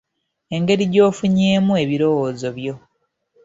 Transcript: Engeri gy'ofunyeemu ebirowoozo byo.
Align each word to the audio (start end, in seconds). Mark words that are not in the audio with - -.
Engeri 0.55 0.85
gy'ofunyeemu 0.93 1.71
ebirowoozo 1.83 2.49
byo. 2.57 2.75